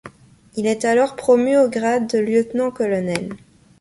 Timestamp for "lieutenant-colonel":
2.17-3.33